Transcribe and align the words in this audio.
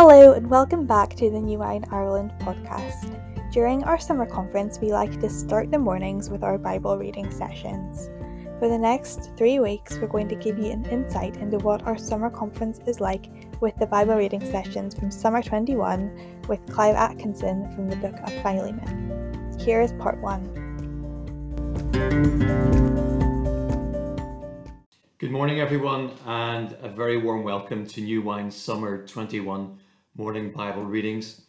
Hello, 0.00 0.32
and 0.34 0.48
welcome 0.48 0.86
back 0.86 1.16
to 1.16 1.28
the 1.28 1.40
New 1.40 1.58
Wine 1.58 1.84
Ireland 1.90 2.32
podcast. 2.38 3.20
During 3.50 3.82
our 3.82 3.98
summer 3.98 4.26
conference, 4.26 4.78
we 4.80 4.92
like 4.92 5.18
to 5.18 5.28
start 5.28 5.72
the 5.72 5.78
mornings 5.80 6.30
with 6.30 6.44
our 6.44 6.56
Bible 6.56 6.96
reading 6.96 7.32
sessions. 7.32 8.08
For 8.60 8.68
the 8.68 8.78
next 8.78 9.36
three 9.36 9.58
weeks, 9.58 9.98
we're 9.98 10.06
going 10.06 10.28
to 10.28 10.36
give 10.36 10.56
you 10.56 10.70
an 10.70 10.84
insight 10.84 11.38
into 11.38 11.58
what 11.58 11.82
our 11.82 11.98
summer 11.98 12.30
conference 12.30 12.78
is 12.86 13.00
like 13.00 13.26
with 13.60 13.74
the 13.80 13.88
Bible 13.88 14.14
reading 14.14 14.40
sessions 14.40 14.94
from 14.94 15.10
Summer 15.10 15.42
21 15.42 16.44
with 16.46 16.64
Clive 16.70 16.94
Atkinson 16.94 17.68
from 17.74 17.90
the 17.90 17.96
book 17.96 18.14
of 18.22 18.32
Philemon. 18.34 19.58
Here 19.58 19.80
is 19.80 19.90
part 19.94 20.20
one. 20.20 20.68
Good 25.18 25.32
morning, 25.32 25.58
everyone, 25.58 26.12
and 26.24 26.76
a 26.82 26.88
very 26.88 27.18
warm 27.18 27.42
welcome 27.42 27.84
to 27.88 28.00
New 28.00 28.22
Wine 28.22 28.52
Summer 28.52 29.04
21 29.04 29.76
morning 30.18 30.50
Bible 30.50 30.82
readings. 30.82 31.42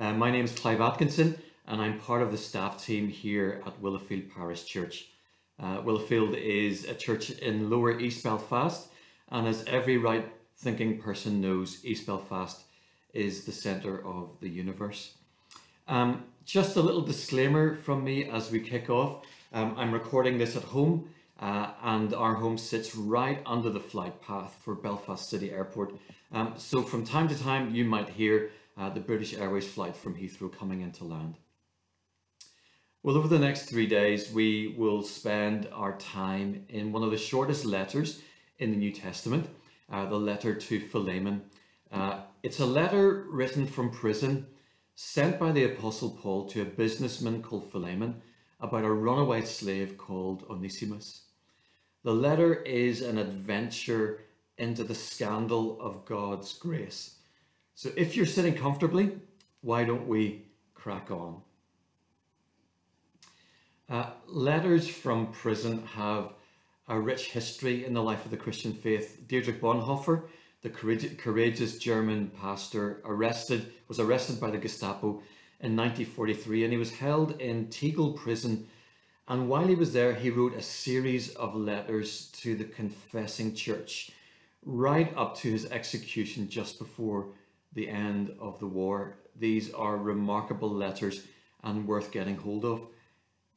Uh, 0.00 0.12
my 0.12 0.32
name 0.32 0.44
is 0.44 0.52
Clive 0.52 0.80
Atkinson, 0.80 1.38
and 1.68 1.80
I'm 1.80 2.00
part 2.00 2.22
of 2.22 2.32
the 2.32 2.36
staff 2.36 2.84
team 2.84 3.06
here 3.06 3.62
at 3.64 3.80
Willowfield 3.80 4.34
Parish 4.34 4.64
Church. 4.64 5.10
Uh, 5.60 5.80
Willowfield 5.82 6.36
is 6.36 6.86
a 6.86 6.94
church 6.94 7.30
in 7.30 7.70
Lower 7.70 8.00
East 8.00 8.24
Belfast, 8.24 8.88
and 9.30 9.46
as 9.46 9.64
every 9.68 9.96
right 9.96 10.28
thinking 10.56 10.98
person 11.00 11.40
knows, 11.40 11.84
East 11.84 12.04
Belfast 12.04 12.64
is 13.14 13.44
the 13.44 13.52
centre 13.52 14.04
of 14.04 14.36
the 14.40 14.48
universe. 14.48 15.12
Um, 15.86 16.24
just 16.44 16.74
a 16.74 16.82
little 16.82 17.02
disclaimer 17.02 17.76
from 17.76 18.02
me 18.02 18.28
as 18.28 18.50
we 18.50 18.58
kick 18.58 18.90
off. 18.90 19.24
Um, 19.52 19.72
I'm 19.76 19.92
recording 19.92 20.36
this 20.36 20.56
at 20.56 20.64
home 20.64 21.08
uh, 21.40 21.70
and 21.82 22.14
our 22.14 22.34
home 22.34 22.58
sits 22.58 22.94
right 22.94 23.42
under 23.44 23.70
the 23.70 23.80
flight 23.80 24.22
path 24.22 24.58
for 24.62 24.74
Belfast 24.74 25.28
City 25.28 25.50
Airport. 25.50 25.94
Um, 26.32 26.54
so 26.56 26.82
from 26.82 27.04
time 27.04 27.28
to 27.28 27.38
time, 27.38 27.74
you 27.74 27.84
might 27.84 28.10
hear 28.10 28.50
uh, 28.76 28.90
the 28.90 29.00
British 29.00 29.34
Airways 29.34 29.68
flight 29.68 29.96
from 29.96 30.16
Heathrow 30.16 30.56
coming 30.56 30.80
into 30.80 31.04
land. 31.04 31.36
Well, 33.02 33.16
over 33.16 33.28
the 33.28 33.38
next 33.38 33.66
three 33.66 33.86
days, 33.86 34.32
we 34.32 34.74
will 34.76 35.02
spend 35.02 35.68
our 35.72 35.96
time 35.96 36.64
in 36.68 36.90
one 36.90 37.04
of 37.04 37.10
the 37.10 37.18
shortest 37.18 37.64
letters 37.64 38.20
in 38.58 38.72
the 38.72 38.76
New 38.76 38.90
Testament, 38.90 39.48
uh, 39.92 40.06
the 40.06 40.16
letter 40.16 40.54
to 40.54 40.80
Philemon. 40.80 41.42
Uh, 41.92 42.20
it's 42.42 42.58
a 42.58 42.66
letter 42.66 43.26
written 43.30 43.66
from 43.66 43.90
prison, 43.90 44.46
sent 44.96 45.38
by 45.38 45.52
the 45.52 45.64
Apostle 45.64 46.10
Paul 46.10 46.48
to 46.48 46.62
a 46.62 46.64
businessman 46.64 47.42
called 47.42 47.70
Philemon 47.70 48.22
about 48.58 48.84
a 48.84 48.90
runaway 48.90 49.42
slave 49.42 49.96
called 49.96 50.44
Onesimus. 50.50 51.25
The 52.06 52.14
letter 52.14 52.54
is 52.54 53.02
an 53.02 53.18
adventure 53.18 54.20
into 54.58 54.84
the 54.84 54.94
scandal 54.94 55.76
of 55.80 56.04
God's 56.04 56.52
grace. 56.52 57.16
So 57.74 57.90
if 57.96 58.14
you're 58.14 58.26
sitting 58.26 58.54
comfortably, 58.54 59.18
why 59.60 59.82
don't 59.82 60.06
we 60.06 60.44
crack 60.72 61.10
on? 61.10 61.42
Uh, 63.88 64.10
letters 64.28 64.86
from 64.86 65.32
prison 65.32 65.84
have 65.94 66.32
a 66.86 66.96
rich 66.96 67.32
history 67.32 67.84
in 67.84 67.92
the 67.92 68.04
life 68.04 68.24
of 68.24 68.30
the 68.30 68.36
Christian 68.36 68.72
faith. 68.72 69.24
Dietrich 69.26 69.60
Bonhoeffer, 69.60 70.28
the 70.62 70.70
courageous 70.70 71.76
German 71.76 72.30
pastor, 72.40 73.02
arrested 73.04 73.72
was 73.88 73.98
arrested 73.98 74.38
by 74.38 74.52
the 74.52 74.58
Gestapo 74.58 75.08
in 75.58 75.74
1943 75.74 76.62
and 76.62 76.72
he 76.72 76.78
was 76.78 76.92
held 76.92 77.40
in 77.40 77.66
Tegel 77.66 78.12
prison 78.12 78.68
and 79.28 79.48
while 79.48 79.66
he 79.66 79.74
was 79.74 79.92
there, 79.92 80.14
he 80.14 80.30
wrote 80.30 80.54
a 80.54 80.62
series 80.62 81.34
of 81.34 81.54
letters 81.56 82.26
to 82.42 82.54
the 82.54 82.64
confessing 82.64 83.54
church, 83.54 84.12
right 84.64 85.12
up 85.16 85.36
to 85.38 85.50
his 85.50 85.66
execution 85.66 86.48
just 86.48 86.78
before 86.78 87.28
the 87.72 87.88
end 87.88 88.32
of 88.40 88.60
the 88.60 88.68
war. 88.68 89.16
These 89.34 89.72
are 89.74 89.96
remarkable 89.96 90.70
letters 90.70 91.22
and 91.64 91.88
worth 91.88 92.12
getting 92.12 92.36
hold 92.36 92.64
of. 92.64 92.86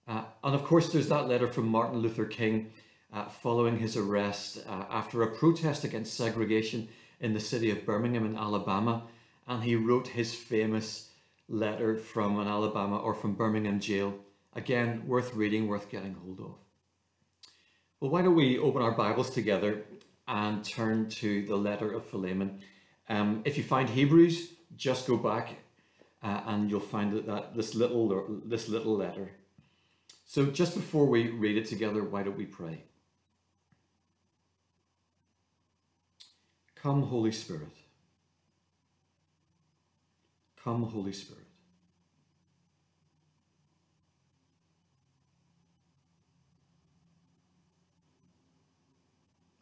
Uh, 0.08 0.24
and 0.44 0.56
of 0.56 0.64
course, 0.64 0.92
there's 0.92 1.10
that 1.10 1.28
letter 1.28 1.48
from 1.48 1.68
Martin 1.68 2.00
Luther 2.00 2.26
King 2.26 2.72
uh, 3.14 3.26
following 3.26 3.78
his 3.78 3.96
arrest 3.96 4.64
uh, 4.68 4.86
after 4.90 5.22
a 5.22 5.36
protest 5.36 5.84
against 5.84 6.16
segregation 6.16 6.88
in 7.20 7.34
the 7.34 7.40
city 7.40 7.70
of 7.70 7.86
Birmingham 7.86 8.26
in 8.26 8.36
Alabama. 8.36 9.04
And 9.48 9.64
he 9.64 9.76
wrote 9.76 10.08
his 10.08 10.34
famous 10.34 11.10
letter 11.48 11.96
from 11.96 12.40
an 12.40 12.48
Alabama 12.48 12.98
or 12.98 13.14
from 13.14 13.36
Birmingham 13.36 13.80
jail 13.80 14.16
Again, 14.54 15.04
worth 15.08 15.34
reading, 15.36 15.68
worth 15.68 15.90
getting 15.90 16.16
hold 16.16 16.40
of. 16.40 16.58
Well, 18.00 18.12
why 18.12 18.22
don't 18.22 18.36
we 18.36 18.58
open 18.58 18.82
our 18.82 18.92
Bibles 18.92 19.30
together 19.30 19.84
and 20.28 20.64
turn 20.64 21.10
to 21.10 21.46
the 21.46 21.56
letter 21.56 21.92
of 21.92 22.06
Philemon. 22.06 22.60
Um, 23.10 23.42
if 23.46 23.58
you 23.58 23.64
find 23.64 23.90
Hebrews, 23.90 24.54
just 24.76 25.08
go 25.08 25.18
back 25.18 25.56
uh, 26.22 26.42
and 26.46 26.70
you'll 26.70 26.80
find 26.80 27.12
that, 27.14 27.26
that 27.28 27.56
this 27.56 27.76
little 27.76 28.42
this 28.46 28.70
little 28.70 28.96
letter. 28.96 29.32
So 30.26 30.46
just 30.46 30.76
before 30.76 31.08
we 31.08 31.30
read 31.30 31.58
it 31.58 31.66
together, 31.66 32.04
why 32.04 32.24
don't 32.24 32.38
we 32.38 32.46
pray? 32.46 32.84
Come, 36.76 37.04
Holy 37.04 37.32
Spirit. 37.32 37.76
Come, 40.64 40.84
Holy 40.84 41.14
Spirit. 41.14 41.49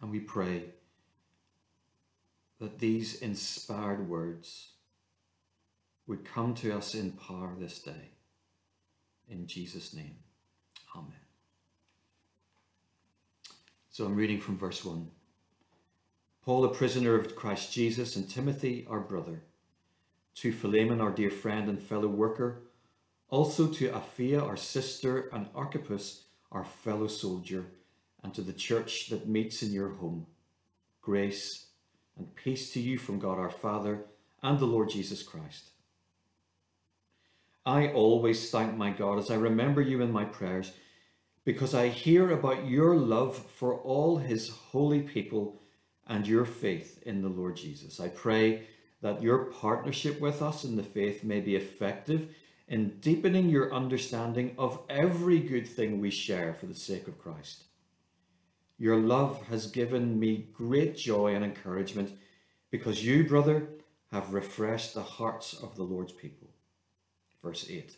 And 0.07 0.13
we 0.13 0.22
pray 0.22 0.63
that 2.62 2.79
these 2.79 3.16
inspired 3.16 4.07
words 4.07 4.69
would 6.07 6.23
come 6.23 6.53
to 6.56 6.73
us 6.78 6.95
in 6.95 7.12
power 7.12 7.53
this 7.59 7.79
day. 7.79 8.12
In 9.28 9.47
Jesus' 9.47 9.94
name, 9.94 10.16
Amen. 10.96 11.12
So 13.90 14.06
I'm 14.06 14.16
reading 14.16 14.40
from 14.40 14.57
verse 14.57 14.85
1. 14.85 15.12
Paul, 16.46 16.63
a 16.63 16.73
prisoner 16.73 17.16
of 17.16 17.35
Christ 17.35 17.73
Jesus, 17.73 18.16
and 18.16 18.29
Timothy, 18.29 18.88
our 18.90 19.01
brother, 19.01 19.44
to 20.35 20.53
Philemon, 20.53 21.01
our 21.01 21.12
dear 21.12 21.29
friend 21.29 21.67
and 21.67 21.81
fellow 21.81 22.07
worker, 22.07 22.62
also 23.28 23.67
to 23.67 23.90
Apphia, 23.90 24.41
our 24.41 24.56
sister, 24.56 25.28
and 25.34 25.47
Archippus, 25.53 26.22
our 26.50 26.63
fellow 26.63 27.07
soldier, 27.07 27.66
and 28.23 28.33
to 28.33 28.41
the 28.41 28.53
church 28.53 29.09
that 29.09 29.28
meets 29.28 29.61
in 29.61 29.72
your 29.72 29.89
home. 29.89 30.28
Grace 31.01 31.67
and 32.17 32.35
peace 32.35 32.72
to 32.73 32.79
you 32.79 32.97
from 32.97 33.19
God 33.19 33.38
our 33.38 33.50
Father 33.50 34.05
and 34.41 34.59
the 34.59 34.66
Lord 34.66 34.89
Jesus 34.89 35.23
Christ. 35.23 35.72
I 37.66 37.89
always 37.89 38.50
thank 38.50 38.75
my 38.75 38.91
God 38.91 39.19
as 39.19 39.29
I 39.29 39.35
remember 39.35 39.81
you 39.81 40.01
in 40.01 40.11
my 40.11 40.25
prayers 40.25 40.72
because 41.44 41.73
I 41.73 41.89
hear 41.89 42.31
about 42.31 42.67
your 42.67 42.95
love 42.95 43.38
for 43.38 43.75
all 43.75 44.17
his 44.17 44.49
holy 44.49 45.01
people 45.01 45.61
and 46.07 46.25
your 46.25 46.45
faith 46.45 47.01
in 47.03 47.22
the 47.22 47.29
Lord 47.29 47.57
Jesus. 47.57 47.99
I 47.99 48.07
pray 48.07 48.67
that 49.01 49.22
your 49.22 49.45
partnership 49.45 50.19
with 50.19 50.41
us 50.41 50.63
in 50.63 50.75
the 50.75 50.84
faith 50.84 51.23
may 51.23 51.39
be 51.39 51.55
effective 51.55 52.34
in 52.67 52.99
deepening 52.99 53.49
your 53.49 53.73
understanding 53.73 54.55
of 54.57 54.79
every 54.89 55.39
good 55.39 55.67
thing 55.67 56.01
we 56.01 56.09
share 56.09 56.53
for 56.53 56.66
the 56.66 56.75
sake 56.75 57.07
of 57.07 57.19
Christ. 57.19 57.66
Your 58.78 58.98
love 58.98 59.48
has 59.48 59.68
given 59.68 60.20
me 60.20 60.48
great 60.54 60.96
joy 60.96 61.34
and 61.34 61.44
encouragement 61.44 62.14
because 62.70 63.04
you, 63.04 63.24
brother, 63.24 63.70
have 64.12 64.34
refreshed 64.34 64.94
the 64.94 65.04
hearts 65.04 65.54
of 65.54 65.76
the 65.76 65.84
Lord's 65.84 66.14
people. 66.14 66.50
Verse 67.42 67.66
8. 67.70 67.98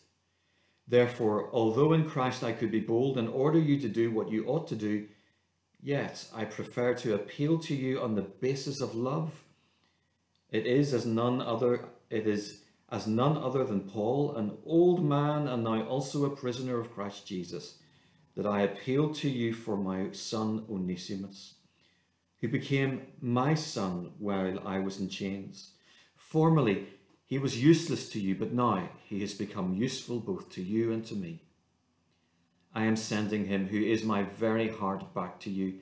Therefore, 0.87 1.49
although 1.53 1.93
in 1.93 2.09
Christ 2.09 2.43
I 2.43 2.53
could 2.53 2.71
be 2.71 2.79
bold 2.79 3.17
and 3.17 3.27
order 3.27 3.59
you 3.59 3.79
to 3.81 3.89
do 3.89 4.09
what 4.09 4.31
you 4.31 4.45
ought 4.45 4.67
to 4.69 4.75
do, 4.75 5.07
yet 5.81 6.25
I 6.33 6.45
prefer 6.45 6.93
to 6.95 7.13
appeal 7.13 7.59
to 7.59 7.75
you 7.75 8.01
on 8.01 8.15
the 8.15 8.21
basis 8.21 8.81
of 8.81 8.95
love. 8.95 9.43
It 10.49 10.65
is 10.65 10.93
as 10.93 11.05
none 11.05 11.41
other 11.41 11.89
it 12.09 12.25
is 12.25 12.61
as 12.91 13.05
none 13.05 13.37
other 13.37 13.63
than 13.63 13.81
Paul, 13.81 14.35
an 14.35 14.57
old 14.65 15.05
man 15.05 15.47
and 15.47 15.63
now 15.63 15.83
also 15.83 16.25
a 16.25 16.35
prisoner 16.35 16.79
of 16.79 16.91
Christ 16.91 17.27
Jesus 17.27 17.78
that 18.39 18.47
I 18.47 18.61
appeal 18.61 19.13
to 19.15 19.29
you 19.29 19.53
for 19.53 19.75
my 19.75 20.11
son 20.11 20.63
Onesimus, 20.71 21.55
who 22.39 22.47
became 22.47 23.07
my 23.19 23.53
son 23.53 24.13
while 24.17 24.65
I 24.65 24.79
was 24.79 24.97
in 24.97 25.09
chains. 25.09 25.71
Formerly 26.15 26.87
he 27.25 27.37
was 27.37 27.61
useless 27.61 28.07
to 28.11 28.19
you, 28.21 28.35
but 28.35 28.53
now 28.53 28.91
he 29.03 29.19
has 29.19 29.33
become 29.33 29.73
useful 29.73 30.21
both 30.21 30.49
to 30.51 30.63
you 30.63 30.89
and 30.93 31.05
to 31.07 31.15
me. 31.15 31.41
I 32.73 32.85
am 32.85 32.95
sending 32.95 33.47
him, 33.47 33.67
who 33.67 33.81
is 33.81 34.05
my 34.05 34.23
very 34.23 34.69
heart, 34.69 35.13
back 35.13 35.41
to 35.41 35.49
you. 35.49 35.81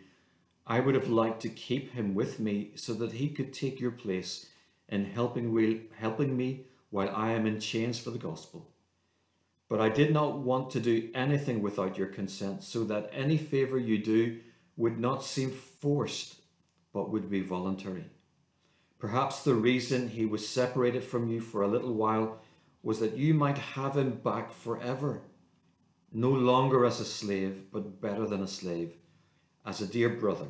I 0.66 0.80
would 0.80 0.96
have 0.96 1.10
liked 1.10 1.44
to 1.44 1.50
keep 1.50 1.94
him 1.94 2.16
with 2.16 2.40
me 2.40 2.72
so 2.74 2.96
that 2.96 3.12
he 3.12 3.30
could 3.30 3.54
take 3.54 3.80
your 3.80 3.92
place 3.92 4.48
in 4.90 5.06
helping, 5.06 5.86
helping 6.00 6.36
me 6.36 6.62
while 6.90 7.16
I 7.16 7.34
am 7.34 7.46
in 7.46 7.60
chains 7.60 8.00
for 8.00 8.10
the 8.10 8.18
gospel. 8.18 8.72
But 9.70 9.82
I 9.82 9.90
did 9.90 10.14
not 10.14 10.40
want 10.40 10.70
to 10.72 10.80
do 10.80 11.10
anything 11.14 11.62
without 11.62 11.98
your 11.98 12.08
consent, 12.08 12.64
so 12.64 12.84
that 12.86 13.10
any 13.14 13.38
favour 13.38 13.78
you 13.78 13.98
do 13.98 14.40
would 14.78 15.00
not 15.00 15.24
seem 15.24 15.52
forced, 15.52 16.36
but 16.94 17.12
would 17.12 17.30
be 17.30 17.42
voluntary. 17.42 18.06
Perhaps 19.00 19.44
the 19.44 19.56
reason 19.56 20.10
he 20.10 20.26
was 20.26 20.48
separated 20.48 21.04
from 21.04 21.28
you 21.28 21.42
for 21.42 21.62
a 21.62 21.68
little 21.68 21.94
while 21.94 22.40
was 22.82 23.00
that 23.00 23.18
you 23.18 23.34
might 23.34 23.58
have 23.58 23.98
him 23.98 24.12
back 24.12 24.52
forever, 24.52 25.22
no 26.14 26.30
longer 26.30 26.86
as 26.86 27.00
a 27.00 27.06
slave, 27.06 27.66
but 27.72 28.02
better 28.02 28.26
than 28.26 28.42
a 28.42 28.48
slave, 28.48 28.96
as 29.66 29.82
a 29.82 29.88
dear 29.88 30.10
brother. 30.10 30.48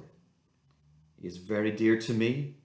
He 1.20 1.28
is 1.28 1.38
very 1.38 1.72
dear 1.72 2.00
to 2.02 2.14
me, 2.14 2.58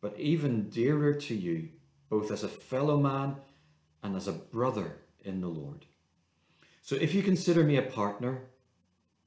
but 0.00 0.18
even 0.18 0.68
dearer 0.68 1.14
to 1.14 1.34
you, 1.34 1.68
both 2.10 2.30
as 2.30 2.42
a 2.42 2.48
fellow 2.48 2.98
man 2.98 3.36
and 4.02 4.16
as 4.16 4.26
a 4.26 4.32
brother 4.32 4.98
in 5.24 5.40
the 5.40 5.48
Lord. 5.48 5.86
So 6.82 6.96
if 6.96 7.14
you 7.14 7.22
consider 7.22 7.64
me 7.64 7.76
a 7.76 7.82
partner, 7.82 8.42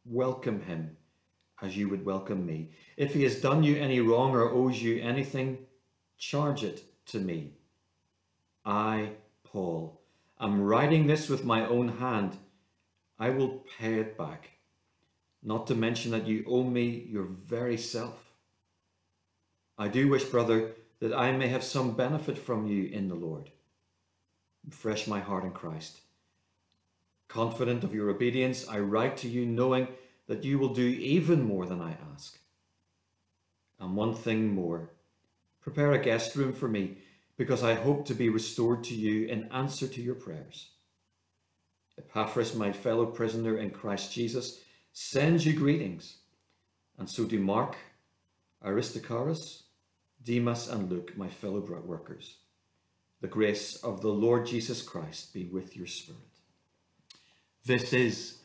welcome 0.06 0.62
him 0.62 0.98
as 1.62 1.78
you 1.78 1.88
would 1.90 2.06
welcome 2.06 2.46
me. 2.46 2.72
If 2.98 3.14
he 3.14 3.24
has 3.24 3.40
done 3.40 3.64
you 3.64 3.76
any 3.76 4.00
wrong 4.00 4.32
or 4.32 4.50
owes 4.50 4.82
you 4.82 5.02
anything, 5.02 5.60
charge 6.18 6.64
it 6.64 6.84
to 7.08 7.20
me. 7.20 7.54
I, 8.66 9.12
Paul, 9.44 10.02
am 10.40 10.62
writing 10.62 11.08
this 11.08 11.30
with 11.30 11.44
my 11.44 11.66
own 11.66 12.00
hand. 12.00 12.38
I 13.20 13.30
will 13.30 13.64
pay 13.78 14.00
it 14.00 14.18
back, 14.18 14.52
not 15.44 15.68
to 15.68 15.76
mention 15.76 16.12
that 16.12 16.28
you 16.28 16.44
owe 16.48 16.64
me 16.64 17.06
your 17.10 17.26
very 17.26 17.78
self. 17.78 18.34
I 19.78 19.88
do 19.88 20.10
wish, 20.10 20.24
brother, 20.24 20.72
that 21.00 21.14
I 21.14 21.32
may 21.32 21.48
have 21.48 21.64
some 21.64 21.96
benefit 21.96 22.38
from 22.38 22.68
you 22.68 22.86
in 22.86 23.08
the 23.08 23.16
Lord. 23.16 23.52
Refresh 24.66 25.08
my 25.08 25.20
heart 25.20 25.44
in 25.44 25.52
Christ. 25.52 26.02
Confident 27.28 27.84
of 27.84 27.94
your 27.94 28.10
obedience, 28.10 28.68
I 28.68 28.80
write 28.80 29.18
to 29.18 29.30
you 29.30 29.46
knowing 29.46 29.88
that 30.28 30.44
you 30.44 30.60
will 30.60 30.74
do 30.74 30.86
even 30.86 31.44
more 31.44 31.66
than 31.66 31.82
I 31.82 31.96
ask. 32.14 32.38
And 33.80 33.96
one 33.96 34.14
thing 34.14 34.54
more, 34.54 34.92
prepare 35.62 35.92
a 35.92 36.00
guest 36.00 36.36
room 36.36 36.54
for 36.54 36.68
me 36.68 36.98
because 37.38 37.64
I 37.64 37.74
hope 37.74 38.06
to 38.06 38.14
be 38.14 38.30
restored 38.30 38.84
to 38.86 38.94
you 38.94 39.28
in 39.28 39.52
answer 39.52 39.88
to 39.88 40.02
your 40.02 40.16
prayers. 40.16 40.70
Epaphras, 41.98 42.54
my 42.54 42.72
fellow 42.72 43.06
prisoner 43.06 43.58
in 43.58 43.72
Christ 43.72 44.14
Jesus, 44.14 44.60
sends 44.94 45.46
you 45.46 45.54
greetings, 45.54 46.18
and 46.98 47.10
so 47.10 47.26
do 47.26 47.40
Mark, 47.40 47.78
Aristarchus, 48.64 49.64
Demas, 50.24 50.68
and 50.68 50.90
Luke, 50.90 51.18
my 51.18 51.30
fellow 51.30 51.60
workers. 51.60 52.38
The 53.22 53.28
grace 53.28 53.76
of 53.78 54.02
the 54.02 54.10
Lord 54.10 54.48
Jesus 54.48 54.82
Christ 54.82 55.34
be 55.34 55.46
with 55.46 55.78
your 55.78 55.88
spirit. 55.88 56.20
This 57.64 57.94
is 57.94 58.40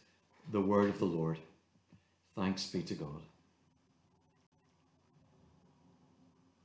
the 0.53 0.61
word 0.61 0.91
of 0.91 0.99
the 0.99 1.07
Lord. 1.07 1.39
Thanks 2.35 2.67
be 2.67 2.83
to 2.83 2.95
God. 2.95 3.23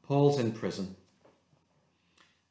Paul's 0.03 0.39
in 0.39 0.51
prison. 0.51 0.97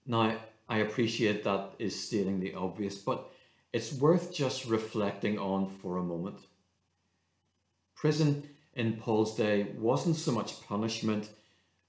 Now, 0.06 0.38
I 0.66 0.78
appreciate 0.78 1.44
that 1.44 1.72
is 1.78 2.00
stating 2.06 2.40
the 2.40 2.54
obvious, 2.54 2.96
but 2.96 3.30
it's 3.74 3.92
worth 3.92 4.32
just 4.32 4.64
reflecting 4.64 5.38
on 5.38 5.68
for 5.68 5.98
a 5.98 6.02
moment. 6.02 6.40
Prison 7.94 8.48
in 8.72 8.94
Paul's 8.94 9.36
day 9.36 9.66
wasn't 9.76 10.16
so 10.16 10.32
much 10.32 10.66
punishment, 10.66 11.28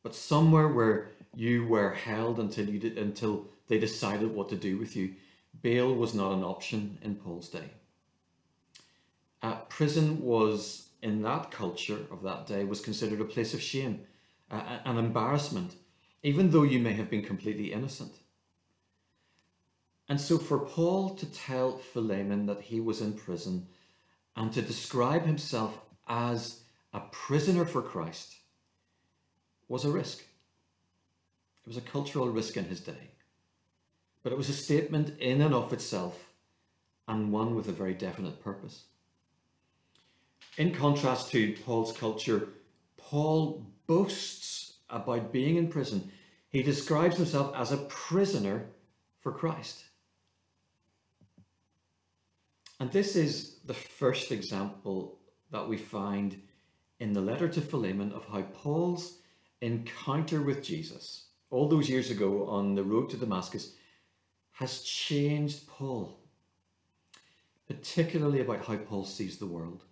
but 0.03 0.13
somewhere 0.13 0.67
where 0.67 1.11
you 1.35 1.65
were 1.65 1.91
held 1.91 2.39
until 2.39 2.69
you 2.69 2.79
did, 2.79 2.97
until 2.97 3.47
they 3.67 3.79
decided 3.79 4.33
what 4.33 4.49
to 4.49 4.55
do 4.55 4.77
with 4.77 4.95
you. 4.95 5.13
Bail 5.61 5.93
was 5.93 6.13
not 6.13 6.33
an 6.33 6.43
option 6.43 6.97
in 7.01 7.15
Paul's 7.15 7.49
day. 7.49 7.69
Uh, 9.41 9.55
prison 9.69 10.21
was, 10.21 10.89
in 11.01 11.21
that 11.23 11.51
culture 11.51 11.99
of 12.11 12.21
that 12.23 12.45
day, 12.45 12.63
was 12.63 12.79
considered 12.79 13.21
a 13.21 13.25
place 13.25 13.53
of 13.53 13.61
shame, 13.61 14.01
uh, 14.49 14.79
an 14.85 14.97
embarrassment, 14.97 15.75
even 16.23 16.51
though 16.51 16.63
you 16.63 16.79
may 16.79 16.93
have 16.93 17.09
been 17.09 17.23
completely 17.23 17.73
innocent. 17.73 18.13
And 20.07 20.19
so 20.19 20.37
for 20.37 20.59
Paul 20.59 21.15
to 21.15 21.25
tell 21.25 21.77
Philemon 21.77 22.45
that 22.47 22.61
he 22.61 22.81
was 22.81 22.99
in 22.99 23.13
prison 23.13 23.67
and 24.35 24.51
to 24.53 24.61
describe 24.61 25.25
himself 25.25 25.79
as 26.07 26.61
a 26.93 26.99
prisoner 27.11 27.65
for 27.65 27.81
Christ 27.81 28.35
was 29.69 29.85
a 29.85 29.91
risk. 29.91 30.25
It 31.65 31.69
was 31.69 31.77
a 31.77 31.81
cultural 31.81 32.29
risk 32.29 32.57
in 32.57 32.65
his 32.65 32.79
day. 32.79 33.11
But 34.23 34.31
it 34.31 34.37
was 34.37 34.49
a 34.49 34.53
statement 34.53 35.17
in 35.19 35.41
and 35.41 35.53
of 35.53 35.73
itself 35.73 36.31
and 37.07 37.31
one 37.31 37.55
with 37.55 37.67
a 37.67 37.73
very 37.73 37.93
definite 37.93 38.43
purpose. 38.43 38.85
In 40.57 40.73
contrast 40.73 41.31
to 41.31 41.55
Paul's 41.65 41.91
culture, 41.91 42.49
Paul 42.97 43.65
boasts 43.87 44.73
about 44.89 45.31
being 45.31 45.55
in 45.55 45.69
prison. 45.69 46.11
He 46.49 46.63
describes 46.63 47.17
himself 47.17 47.55
as 47.55 47.71
a 47.71 47.77
prisoner 47.77 48.67
for 49.19 49.31
Christ. 49.31 49.85
And 52.79 52.91
this 52.91 53.15
is 53.15 53.59
the 53.65 53.73
first 53.73 54.31
example 54.31 55.19
that 55.51 55.67
we 55.67 55.77
find 55.77 56.41
in 56.99 57.13
the 57.13 57.21
letter 57.21 57.47
to 57.47 57.61
Philemon 57.61 58.11
of 58.11 58.25
how 58.25 58.41
Paul's 58.41 59.19
encounter 59.61 60.41
with 60.41 60.63
Jesus 60.63 61.25
all 61.51 61.67
those 61.67 61.89
years 61.89 62.09
ago 62.09 62.47
on 62.47 62.73
the 62.73 62.83
road 62.83 63.09
to 63.11 63.17
Damascus 63.17 63.75
has 64.53 64.81
changed 64.81 65.67
Paul, 65.67 66.19
particularly 67.67 68.39
about 68.39 68.65
how 68.65 68.77
Paul 68.77 69.05
sees 69.05 69.37
the 69.37 69.45
world. 69.45 69.83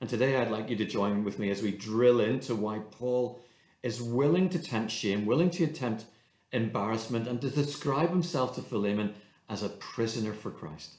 And 0.00 0.10
today 0.10 0.36
I'd 0.36 0.50
like 0.50 0.68
you 0.68 0.76
to 0.76 0.84
join 0.84 1.24
with 1.24 1.38
me 1.38 1.50
as 1.50 1.62
we 1.62 1.70
drill 1.70 2.20
into 2.20 2.54
why 2.54 2.80
Paul 2.90 3.40
is 3.82 4.02
willing 4.02 4.48
to 4.50 4.58
tempt 4.58 4.90
shame, 4.90 5.24
willing 5.24 5.50
to 5.50 5.64
attempt 5.64 6.04
embarrassment, 6.52 7.28
and 7.28 7.40
to 7.40 7.48
describe 7.48 8.10
himself 8.10 8.54
to 8.56 8.62
Philemon 8.62 9.14
as 9.48 9.62
a 9.62 9.68
prisoner 9.68 10.32
for 10.32 10.50
Christ. 10.50 10.96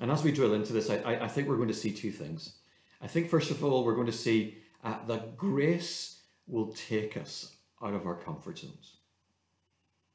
And 0.00 0.10
as 0.10 0.24
we 0.24 0.32
drill 0.32 0.54
into 0.54 0.72
this, 0.72 0.90
I, 0.90 0.96
I 1.04 1.28
think 1.28 1.48
we're 1.48 1.56
going 1.56 1.68
to 1.68 1.74
see 1.74 1.92
two 1.92 2.10
things. 2.10 2.56
I 3.00 3.06
think, 3.06 3.28
first 3.28 3.50
of 3.50 3.64
all, 3.64 3.84
we're 3.84 3.94
going 3.94 4.06
to 4.06 4.12
see 4.12 4.58
uh, 4.82 4.98
grace 5.36 6.20
will 6.46 6.72
take 6.72 7.16
us 7.16 7.54
out 7.82 7.94
of 7.94 8.06
our 8.06 8.14
comfort 8.14 8.58
zones. 8.58 8.98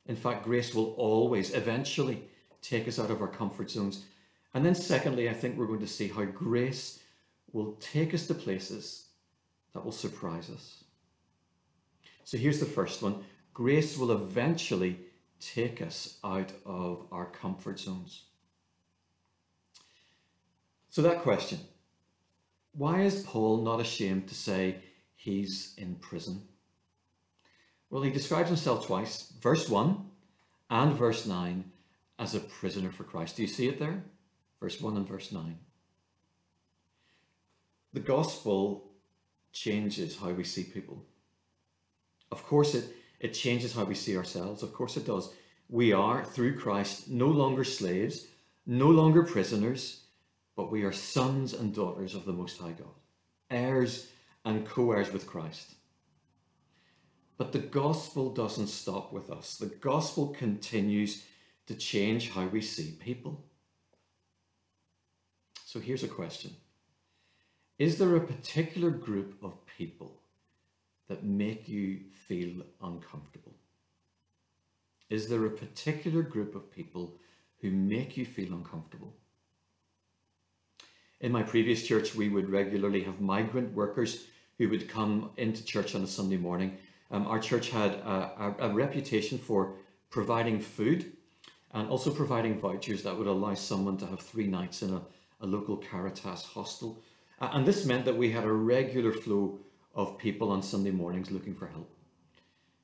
In 0.06 0.16
fact, 0.16 0.44
grace 0.44 0.74
will 0.74 0.94
always, 0.94 1.54
eventually, 1.54 2.24
take 2.62 2.88
us 2.88 3.00
out 3.00 3.12
of 3.12 3.22
our 3.22 3.28
comfort 3.28 3.70
zones. 3.70 4.06
And 4.54 4.66
then, 4.66 4.76
secondly, 4.76 5.30
I 5.30 5.34
think 5.34 5.58
we're 5.58 5.68
going 5.68 5.80
to 5.80 5.88
see 5.88 6.08
how 6.08 6.26
grace 6.26 7.00
will 7.52 7.74
take 7.80 8.14
us 8.14 8.28
to 8.28 8.34
places 8.34 9.08
that 9.74 9.84
will 9.84 9.92
surprise 9.92 10.50
us. 10.50 10.84
So 12.24 12.38
here's 12.38 12.60
the 12.60 12.66
first 12.66 13.02
one 13.02 13.24
grace 13.54 13.98
will 13.98 14.12
eventually 14.12 15.00
take 15.40 15.82
us 15.82 16.18
out 16.24 16.52
of 16.66 17.06
our 17.12 17.26
comfort 17.26 17.80
zones. 17.80 18.24
So, 20.90 21.02
that 21.04 21.22
question 21.22 21.60
why 22.74 23.02
is 23.02 23.24
Paul 23.24 23.62
not 23.62 23.80
ashamed 23.80 24.28
to 24.28 24.36
say 24.36 24.78
he's 25.20 25.74
in 25.78 25.96
prison? 25.96 26.42
Well, 27.90 28.04
he 28.04 28.10
describes 28.10 28.48
himself 28.48 28.88
twice, 28.88 29.34
verse 29.42 29.68
1 29.68 30.06
and 30.70 30.94
verse 30.94 31.26
9, 31.26 31.66
as 32.18 32.36
a 32.36 32.40
prisoner 32.40 32.90
for 32.90 33.04
Christ. 33.04 33.36
Do 33.36 33.42
you 33.42 33.48
see 33.48 33.68
it 33.68 33.80
there? 33.80 34.04
Verse 34.62 34.80
1 34.80 34.96
and 34.96 35.08
verse 35.08 35.32
9. 35.32 35.58
The 37.92 38.00
gospel 38.00 38.92
changes 39.52 40.18
how 40.18 40.30
we 40.30 40.46
see 40.46 40.64
people. 40.64 41.06
Of 42.32 42.46
course, 42.46 42.74
it, 42.74 42.86
it 43.20 43.34
changes 43.34 43.74
how 43.74 43.84
we 43.84 43.96
see 43.96 44.16
ourselves. 44.16 44.64
Of 44.64 44.74
course, 44.74 44.96
it 44.96 45.06
does. 45.06 45.34
We 45.68 45.92
are, 45.92 46.24
through 46.24 46.60
Christ, 46.60 47.10
no 47.10 47.28
longer 47.28 47.66
slaves, 47.66 48.28
no 48.66 48.88
longer 48.88 49.24
prisoners, 49.24 50.04
but 50.56 50.72
we 50.72 50.84
are 50.84 50.94
sons 50.94 51.54
and 51.54 51.76
daughters 51.76 52.16
of 52.16 52.26
the 52.26 52.34
Most 52.34 52.60
High 52.60 52.72
God, 52.72 52.96
heirs 53.50 54.08
and 54.46 54.66
co 54.66 54.92
heirs 54.92 55.12
with 55.12 55.28
Christ. 55.28 55.76
But 57.38 57.54
the 57.54 57.60
gospel 57.60 58.34
doesn't 58.34 58.68
stop 58.68 59.14
with 59.14 59.30
us, 59.30 59.58
the 59.58 59.68
gospel 59.68 60.28
continues 60.28 61.24
to 61.68 61.76
change 61.76 62.32
how 62.32 62.48
we 62.48 62.62
see 62.62 62.98
people. 63.00 63.46
So 65.66 65.80
here's 65.80 66.04
a 66.04 66.08
question 66.08 66.56
Is 67.78 67.98
there 67.98 68.16
a 68.16 68.28
particular 68.28 68.90
group 68.90 69.36
of 69.44 69.66
people 69.78 70.22
that 71.08 71.24
make 71.24 71.70
you 71.70 72.02
feel 72.28 72.64
uncomfortable? 72.82 73.56
Is 75.10 75.28
there 75.28 75.46
a 75.46 75.52
particular 75.52 76.22
group 76.22 76.56
of 76.56 76.72
people 76.72 77.18
who 77.62 77.72
make 77.72 78.16
you 78.18 78.26
feel 78.26 78.54
uncomfortable? 78.54 79.16
In 81.22 81.34
my 81.34 81.44
previous 81.44 81.86
church, 81.86 82.16
we 82.16 82.30
would 82.30 82.50
regularly 82.50 83.04
have 83.04 83.20
migrant 83.20 83.74
workers 83.74 84.26
who 84.58 84.70
would 84.70 84.88
come 84.88 85.32
into 85.36 85.64
church 85.66 85.94
on 85.94 86.04
a 86.04 86.08
Sunday 86.08 86.38
morning. 86.38 86.78
Um, 87.12 87.28
our 87.28 87.40
church 87.40 87.70
had 87.72 87.92
a, 87.92 88.56
a, 88.60 88.70
a, 88.70 88.70
reputation 88.70 89.38
for 89.38 89.74
providing 90.10 90.60
food 90.60 91.12
and 91.74 91.90
also 91.90 92.12
providing 92.12 92.60
vouchers 92.60 93.04
that 93.04 93.18
would 93.18 93.28
allow 93.28 93.54
someone 93.54 93.98
to 93.98 94.06
have 94.06 94.22
three 94.22 94.48
nights 94.48 94.82
in 94.82 94.94
a, 94.94 95.02
a 95.42 95.46
local 95.46 95.76
Caritas 95.76 96.44
hostel. 96.44 97.02
Uh, 97.42 97.50
and 97.54 97.66
this 97.66 97.86
meant 97.86 98.06
that 98.06 98.16
we 98.16 98.32
had 98.32 98.44
a 98.44 98.52
regular 98.52 99.12
flow 99.12 99.60
of 99.96 100.18
people 100.18 100.52
on 100.52 100.62
Sunday 100.62 100.92
mornings 100.92 101.32
looking 101.32 101.56
for 101.56 101.68
help. 101.68 101.90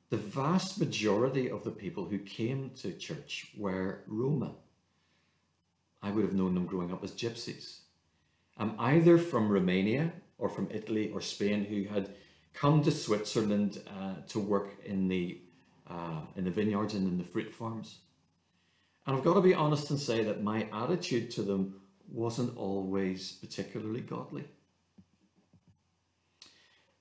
the 0.09 0.17
vast 0.17 0.79
majority 0.79 1.49
of 1.49 1.63
the 1.63 1.71
people 1.71 2.05
who 2.05 2.19
came 2.19 2.71
to 2.81 2.91
church 2.93 3.51
were 3.57 4.03
Roma. 4.07 4.55
I 6.01 6.11
would 6.11 6.23
have 6.23 6.33
known 6.33 6.53
them 6.53 6.65
growing 6.65 6.91
up 6.91 7.03
as 7.03 7.11
gypsies, 7.11 7.84
um, 8.57 8.75
either 8.79 9.17
from 9.17 9.49
Romania 9.49 10.13
or 10.37 10.49
from 10.49 10.67
Italy 10.71 11.11
or 11.11 11.21
Spain, 11.21 11.65
who 11.65 11.83
had 11.93 12.09
come 12.53 12.83
to 12.83 12.91
Switzerland 12.91 13.81
uh, 13.87 14.15
to 14.29 14.39
work 14.39 14.77
in 14.85 15.07
the 15.07 15.39
uh, 15.87 16.21
in 16.35 16.43
the 16.43 16.51
vineyards 16.51 16.93
and 16.93 17.07
in 17.07 17.17
the 17.17 17.23
fruit 17.23 17.51
farms. 17.51 17.99
And 19.05 19.15
I've 19.15 19.23
got 19.23 19.35
to 19.35 19.41
be 19.41 19.53
honest 19.53 19.91
and 19.91 19.99
say 19.99 20.23
that 20.23 20.41
my 20.41 20.67
attitude 20.73 21.29
to 21.31 21.43
them 21.43 21.81
wasn't 22.11 22.57
always 22.57 23.33
particularly 23.33 24.01
godly. 24.01 24.45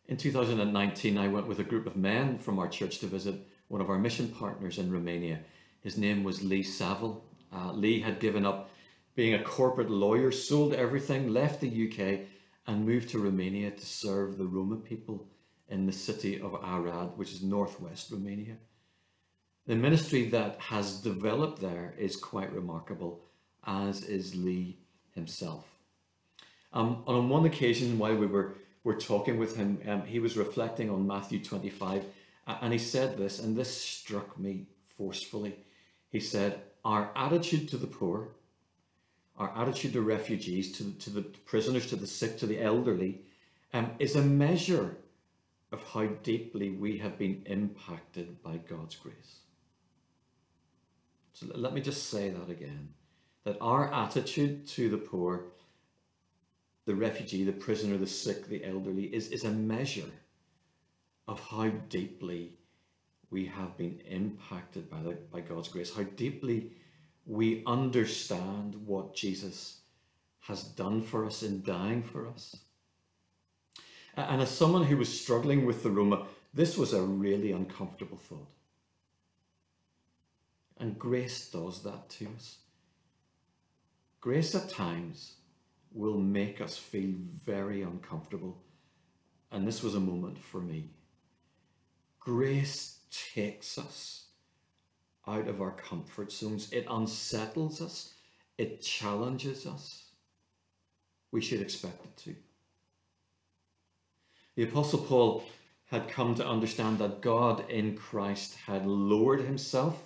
In 0.07 0.19
2019, 0.19 1.17
I 1.17 1.29
went 1.29 1.47
with 1.47 1.61
a 1.61 1.65
group 1.65 1.87
of 1.87 1.97
men 1.97 2.37
from 2.37 2.59
our 2.59 2.69
church 2.69 2.99
to 2.99 3.07
visit 3.07 3.37
one 3.69 3.81
of 3.81 3.89
our 3.89 3.99
mission 3.99 4.29
partners 4.29 4.77
in 4.77 4.93
Romania. 4.93 5.41
His 5.81 5.97
name 5.97 6.25
was 6.25 6.45
Lee 6.45 6.63
Saville. 6.63 7.25
Uh, 7.51 7.73
Lee 7.73 8.01
had 8.01 8.21
given 8.21 8.45
up 8.45 8.69
being 9.15 9.35
a 9.35 9.43
corporate 9.43 9.91
lawyer, 9.91 10.33
sold 10.33 10.75
everything, 10.75 11.29
left 11.29 11.61
the 11.61 11.89
UK, 11.89 12.27
and 12.67 12.87
moved 12.87 13.11
to 13.11 13.19
Romania 13.19 13.71
to 13.71 13.87
serve 13.87 14.39
the 14.39 14.47
Roma 14.47 14.77
people 14.77 15.29
in 15.69 15.87
the 15.87 15.93
city 15.93 16.41
of 16.41 16.55
Arad, 16.55 17.17
which 17.17 17.33
is 17.33 17.43
northwest 17.43 18.11
Romania. 18.11 18.57
The 19.67 19.77
ministry 19.77 20.27
that 20.31 20.59
has 20.61 21.01
developed 21.01 21.61
there 21.61 21.95
is 21.99 22.17
quite 22.17 22.53
remarkable, 22.53 23.25
as 23.67 24.03
is 24.03 24.35
Lee 24.35 24.79
himself. 25.15 25.71
Um, 26.73 27.03
on 27.07 27.29
one 27.29 27.47
occasion, 27.47 27.99
while 27.99 28.17
we 28.17 28.27
were, 28.27 28.57
were 28.83 28.97
talking 28.97 29.39
with 29.39 29.57
him, 29.57 29.81
um, 29.87 30.03
he 30.05 30.19
was 30.19 30.37
reflecting 30.37 30.91
on 30.91 31.07
Matthew 31.07 31.43
25, 31.43 32.05
and 32.47 32.73
he 32.73 32.79
said 32.79 33.17
this, 33.17 33.39
and 33.39 33.57
this 33.57 33.75
struck 33.75 34.39
me 34.39 34.67
forcefully. 34.99 35.57
He 36.11 36.21
said, 36.21 36.61
Our 36.85 37.11
attitude 37.17 37.69
to 37.71 37.77
the 37.77 37.87
poor, 37.87 38.31
our 39.37 39.53
attitude 39.57 39.93
to 39.95 40.03
refugees, 40.03 40.73
to, 40.79 40.93
to 40.93 41.11
the 41.11 41.23
prisoners, 41.23 41.87
to 41.89 41.97
the 41.97 42.07
sick, 42.07 42.39
to 42.39 42.47
the 42.47 42.61
elderly, 42.61 43.23
um, 43.73 43.91
is 43.99 44.15
a 44.15 44.23
measure 44.23 44.97
of 45.73 45.83
how 45.93 46.07
deeply 46.07 46.71
we 46.71 46.99
have 46.99 47.19
been 47.19 47.43
impacted 47.47 48.43
by 48.43 48.59
God's 48.59 48.95
grace. 48.95 49.41
So 51.33 51.47
let 51.53 51.75
me 51.75 51.81
just 51.81 52.11
say 52.11 52.31
that 52.31 52.49
again 52.49 52.91
that 53.43 53.59
our 53.61 53.93
attitude 53.93 54.67
to 54.69 54.89
the 54.89 54.97
poor, 54.97 55.47
the 56.87 56.95
refugee, 56.95 57.45
the 57.45 57.53
prisoner, 57.53 57.99
the 57.99 58.07
sick, 58.07 58.49
the 58.49 58.65
elderly 58.65 59.05
is, 59.05 59.29
is 59.29 59.45
a 59.45 59.51
measure 59.51 60.11
of 61.27 61.41
how 61.41 61.69
deeply 61.89 62.53
we 63.31 63.47
have 63.47 63.77
been 63.77 64.01
impacted 64.09 64.89
by, 64.89 65.03
the, 65.03 65.19
by 65.33 65.41
God's 65.41 65.69
grace, 65.69 65.95
how 65.95 66.05
deeply 66.05 66.71
we 67.27 67.63
understand 67.67 68.87
what 68.87 69.15
Jesus 69.15 69.81
has 70.41 70.63
done 70.63 71.03
for 71.03 71.25
us 71.25 71.43
in 71.43 71.63
dying 71.63 72.03
for 72.03 72.29
us. 72.29 72.57
And 74.17 74.43
as 74.43 74.51
someone 74.51 74.85
who 74.85 74.97
was 74.97 75.21
struggling 75.21 75.65
with 75.65 75.83
the 75.83 75.91
Roma, 75.91 76.27
this 76.53 76.77
was 76.77 76.93
a 76.93 77.03
really 77.03 77.51
uncomfortable 77.51 78.19
thought. 78.19 78.49
And 80.79 80.99
grace 80.99 81.49
does 81.49 81.83
that 81.83 82.09
to 82.11 82.29
us. 82.37 82.59
Grace 84.21 84.55
at 84.55 84.69
times 84.69 85.37
will 85.93 86.19
make 86.19 86.61
us 86.61 86.77
feel 86.77 87.15
very 87.45 87.83
uncomfortable. 87.83 88.63
And 89.51 89.67
this 89.67 89.83
was 89.83 89.95
a 89.95 90.01
moment 90.01 90.39
for 90.39 90.61
me. 90.61 90.91
Grace 92.21 92.99
takes 93.11 93.79
us 93.79 94.24
out 95.27 95.49
of 95.49 95.61
our 95.61 95.73
comfort 95.73 96.33
zones, 96.33 96.73
it 96.73 96.87
unsettles 96.91 97.81
us, 97.81 98.15
it 98.59 98.83
challenges 98.83 99.67
us. 99.67 100.05
We 101.33 101.41
should 101.41 101.61
expect 101.61 102.05
it 102.05 102.17
to. 102.19 102.37
The 104.57 104.65
Apostle 104.65 105.01
Paul 105.01 105.45
had 105.87 106.09
come 106.09 106.35
to 106.37 106.47
understand 106.47 106.99
that 106.99 107.21
God 107.21 107.69
in 107.69 107.97
Christ 107.97 108.57
had 108.67 108.87
lowered 108.87 109.43
himself 109.43 109.99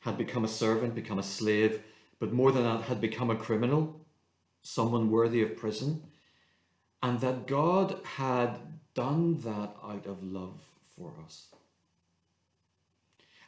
had 0.00 0.16
become 0.16 0.44
a 0.44 0.48
servant, 0.48 0.94
become 0.94 1.18
a 1.18 1.22
slave, 1.22 1.82
but 2.18 2.32
more 2.32 2.52
than 2.52 2.64
that, 2.64 2.82
had 2.82 3.00
become 3.00 3.30
a 3.30 3.36
criminal, 3.36 4.00
someone 4.62 5.10
worthy 5.10 5.42
of 5.42 5.56
prison, 5.56 6.02
and 7.02 7.20
that 7.20 7.46
God 7.46 7.98
had 8.16 8.58
done 8.94 9.40
that 9.42 9.76
out 9.82 10.06
of 10.06 10.22
love 10.22 10.58
for 10.96 11.12
us. 11.24 11.48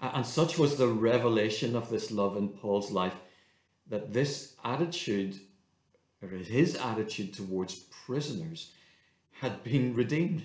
And 0.03 0.27
such 0.27 0.59
was 0.59 0.77
the 0.77 0.89
revelation 0.89 1.77
of 1.77 1.89
this 1.89 2.11
love 2.11 2.37
in 2.37 2.49
Paul's 2.49 2.91
life 2.91 3.15
that 3.89 4.13
this 4.13 4.57
attitude, 4.65 5.39
or 6.21 6.29
his 6.29 6.75
attitude 6.75 7.33
towards 7.33 7.77
prisoners, 7.77 8.73
had 9.31 9.63
been 9.63 9.95
redeemed, 9.95 10.45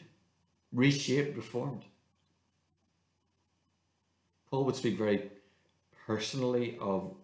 reshaped, 0.72 1.36
reformed. 1.36 1.86
Paul 4.52 4.66
would 4.66 4.76
speak 4.76 4.96
very 4.96 5.32
personally 6.06 6.78
of 6.80 7.16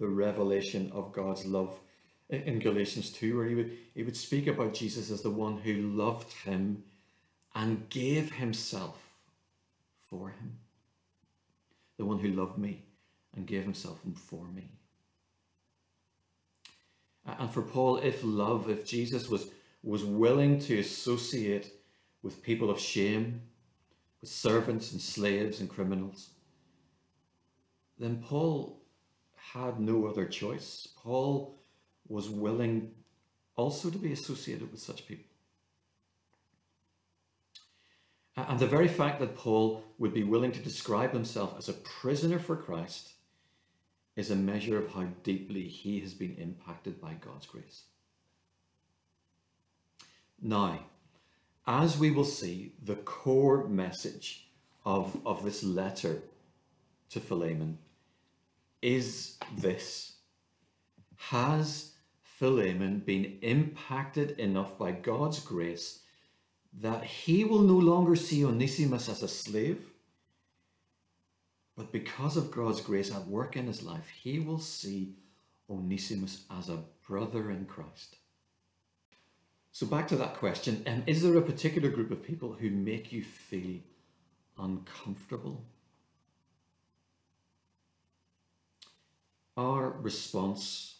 the 0.00 0.08
revelation 0.08 0.90
of 0.92 1.12
God's 1.12 1.46
love 1.46 1.78
in 2.28 2.58
Galatians 2.58 3.10
2, 3.12 3.36
where 3.36 3.46
he 3.46 3.54
would, 3.54 3.72
he 3.94 4.02
would 4.02 4.16
speak 4.16 4.48
about 4.48 4.74
Jesus 4.74 5.10
as 5.12 5.22
the 5.22 5.30
one 5.30 5.58
who 5.58 5.74
loved 5.74 6.32
him 6.32 6.82
and 7.54 7.88
gave 7.88 8.32
himself 8.32 9.00
for 10.10 10.30
him. 10.30 10.58
The 11.98 12.04
one 12.04 12.18
who 12.18 12.28
loved 12.28 12.58
me 12.58 12.84
and 13.34 13.46
gave 13.46 13.62
himself 13.62 14.00
for 14.14 14.46
me. 14.48 14.70
And 17.26 17.50
for 17.50 17.62
Paul, 17.62 17.98
if 17.98 18.20
love, 18.22 18.70
if 18.70 18.86
Jesus 18.86 19.28
was, 19.28 19.48
was 19.82 20.04
willing 20.04 20.60
to 20.60 20.78
associate 20.78 21.72
with 22.22 22.42
people 22.42 22.70
of 22.70 22.78
shame, 22.78 23.42
with 24.20 24.30
servants 24.30 24.92
and 24.92 25.00
slaves 25.00 25.60
and 25.60 25.68
criminals, 25.68 26.30
then 27.98 28.22
Paul 28.22 28.82
had 29.34 29.80
no 29.80 30.06
other 30.06 30.26
choice. 30.26 30.88
Paul 30.96 31.58
was 32.08 32.28
willing 32.28 32.92
also 33.56 33.90
to 33.90 33.98
be 33.98 34.12
associated 34.12 34.70
with 34.70 34.80
such 34.80 35.06
people. 35.06 35.35
And 38.36 38.58
the 38.58 38.66
very 38.66 38.88
fact 38.88 39.18
that 39.20 39.36
Paul 39.36 39.82
would 39.98 40.12
be 40.12 40.22
willing 40.22 40.52
to 40.52 40.60
describe 40.60 41.12
himself 41.12 41.54
as 41.58 41.68
a 41.68 41.72
prisoner 41.72 42.38
for 42.38 42.54
Christ 42.54 43.14
is 44.14 44.30
a 44.30 44.36
measure 44.36 44.78
of 44.78 44.92
how 44.92 45.06
deeply 45.22 45.64
he 45.64 46.00
has 46.00 46.12
been 46.12 46.34
impacted 46.34 47.00
by 47.00 47.14
God's 47.14 47.46
grace. 47.46 47.84
Now, 50.40 50.80
as 51.66 51.98
we 51.98 52.10
will 52.10 52.24
see, 52.24 52.72
the 52.82 52.96
core 52.96 53.66
message 53.66 54.48
of, 54.84 55.18
of 55.26 55.42
this 55.42 55.62
letter 55.64 56.22
to 57.10 57.20
Philemon 57.20 57.78
is 58.82 59.38
this 59.56 60.16
Has 61.16 61.92
Philemon 62.22 63.00
been 63.00 63.38
impacted 63.40 64.32
enough 64.38 64.78
by 64.78 64.92
God's 64.92 65.40
grace 65.40 66.00
that 66.80 67.04
he 67.04 67.44
will 67.44 67.62
no 67.62 67.76
longer 67.76 68.16
see 68.16 68.44
Onesimus 68.44 69.08
as 69.08 69.22
a 69.22 69.28
slave? 69.28 69.92
But 71.76 71.92
because 71.92 72.36
of 72.36 72.50
God's 72.50 72.80
grace 72.80 73.14
at 73.14 73.26
work 73.26 73.56
in 73.56 73.66
his 73.66 73.82
life, 73.82 74.08
he 74.08 74.38
will 74.38 74.58
see 74.58 75.14
Onesimus 75.68 76.44
as 76.50 76.68
a 76.68 76.84
brother 77.06 77.50
in 77.50 77.66
Christ. 77.66 78.16
So, 79.72 79.86
back 79.86 80.08
to 80.08 80.16
that 80.16 80.36
question 80.36 80.82
um, 80.86 81.02
is 81.06 81.22
there 81.22 81.36
a 81.36 81.42
particular 81.42 81.90
group 81.90 82.10
of 82.10 82.22
people 82.22 82.54
who 82.54 82.70
make 82.70 83.12
you 83.12 83.22
feel 83.22 83.80
uncomfortable? 84.58 85.66
Our 89.56 89.90
response 89.90 90.96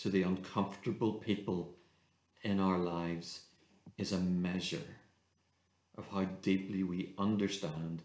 to 0.00 0.08
the 0.08 0.22
uncomfortable 0.22 1.14
people 1.14 1.76
in 2.42 2.58
our 2.58 2.78
lives 2.78 3.42
is 3.98 4.12
a 4.12 4.18
measure 4.18 4.82
of 5.96 6.08
how 6.12 6.24
deeply 6.42 6.82
we 6.82 7.14
understand 7.18 8.02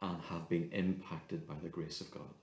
and 0.00 0.16
have 0.30 0.48
been 0.48 0.70
impacted 0.72 1.46
by 1.46 1.54
the 1.62 1.68
grace 1.68 2.00
of 2.00 2.10
God. 2.10 2.34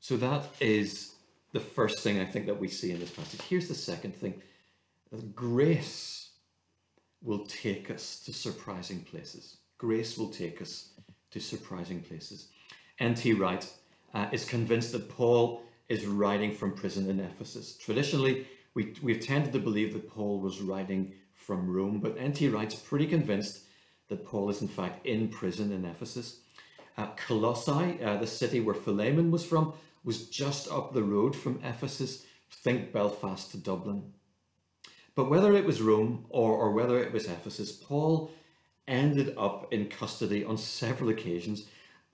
So 0.00 0.16
that 0.16 0.46
is 0.60 1.12
the 1.52 1.60
first 1.60 2.00
thing 2.00 2.18
I 2.20 2.24
think 2.24 2.46
that 2.46 2.58
we 2.58 2.68
see 2.68 2.90
in 2.92 3.00
this 3.00 3.10
passage. 3.10 3.42
Here's 3.42 3.68
the 3.68 3.74
second 3.74 4.16
thing 4.16 4.42
grace 5.34 6.30
will 7.22 7.44
take 7.46 7.90
us 7.90 8.20
to 8.20 8.32
surprising 8.32 9.00
places. 9.00 9.58
Grace 9.76 10.18
will 10.18 10.30
take 10.30 10.60
us 10.60 10.90
to 11.30 11.40
surprising 11.40 12.00
places. 12.00 12.48
N.T. 12.98 13.34
Wright 13.34 13.70
uh, 14.14 14.26
is 14.32 14.44
convinced 14.44 14.92
that 14.92 15.08
Paul 15.08 15.62
is 15.88 16.06
writing 16.06 16.54
from 16.54 16.72
prison 16.72 17.08
in 17.08 17.20
Ephesus. 17.20 17.76
Traditionally, 17.76 18.46
we, 18.74 18.94
we've 19.02 19.20
tended 19.20 19.52
to 19.52 19.58
believe 19.58 19.92
that 19.94 20.10
Paul 20.10 20.40
was 20.40 20.60
writing 20.60 21.14
from 21.32 21.70
Rome, 21.70 22.00
but 22.00 22.16
N.T. 22.18 22.48
Wright's 22.48 22.74
pretty 22.74 23.06
convinced 23.06 23.60
that 24.08 24.24
Paul 24.24 24.50
is 24.50 24.62
in 24.62 24.68
fact 24.68 25.06
in 25.06 25.28
prison 25.28 25.72
in 25.72 25.84
Ephesus. 25.84 26.40
Uh, 26.96 27.06
Colossae, 27.16 28.02
uh, 28.02 28.16
the 28.16 28.26
city 28.26 28.60
where 28.60 28.74
Philemon 28.74 29.30
was 29.30 29.44
from, 29.44 29.72
was 30.04 30.28
just 30.28 30.70
up 30.70 30.92
the 30.92 31.02
road 31.02 31.34
from 31.34 31.60
Ephesus. 31.62 32.24
Think 32.50 32.92
Belfast 32.92 33.50
to 33.52 33.58
Dublin. 33.58 34.12
But 35.14 35.30
whether 35.30 35.54
it 35.54 35.64
was 35.64 35.82
Rome 35.82 36.26
or, 36.28 36.52
or 36.52 36.72
whether 36.72 37.02
it 37.02 37.12
was 37.12 37.26
Ephesus, 37.26 37.72
Paul 37.72 38.30
ended 38.86 39.34
up 39.36 39.72
in 39.72 39.88
custody 39.88 40.44
on 40.44 40.56
several 40.56 41.10
occasions. 41.10 41.64